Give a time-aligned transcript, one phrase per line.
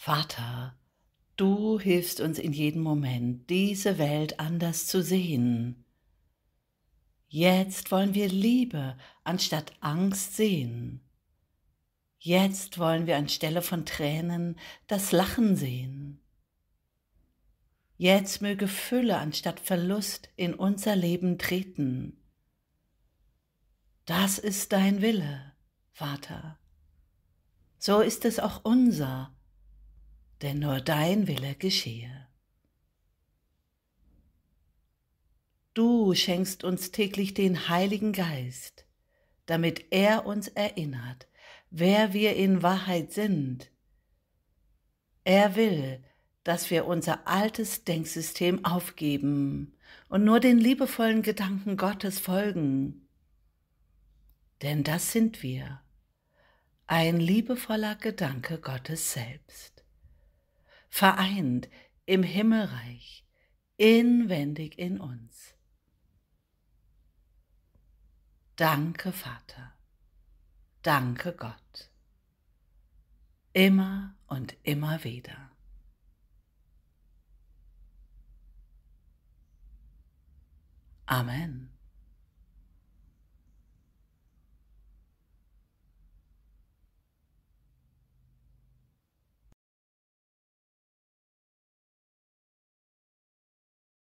[0.00, 0.78] Vater,
[1.36, 5.84] du hilfst uns in jedem Moment, diese Welt anders zu sehen.
[7.26, 11.00] Jetzt wollen wir Liebe anstatt Angst sehen.
[12.20, 14.56] Jetzt wollen wir anstelle von Tränen
[14.86, 16.20] das Lachen sehen.
[17.96, 22.22] Jetzt möge Fülle anstatt Verlust in unser Leben treten.
[24.06, 25.52] Das ist dein Wille,
[25.90, 26.56] Vater.
[27.78, 29.34] So ist es auch unser,
[30.42, 32.26] denn nur dein Wille geschehe.
[35.74, 38.86] Du schenkst uns täglich den Heiligen Geist,
[39.46, 41.28] damit er uns erinnert,
[41.70, 43.70] wer wir in Wahrheit sind.
[45.24, 46.02] Er will,
[46.42, 49.76] dass wir unser altes Denksystem aufgeben
[50.08, 53.06] und nur den liebevollen Gedanken Gottes folgen.
[54.62, 55.80] Denn das sind wir,
[56.86, 59.77] ein liebevoller Gedanke Gottes selbst,
[60.88, 61.68] vereint
[62.06, 63.24] im Himmelreich,
[63.76, 65.54] inwendig in uns.
[68.56, 69.72] Danke, Vater.
[70.82, 71.90] Danke, Gott.
[73.52, 75.50] Immer und immer wieder.
[81.06, 81.77] Amen.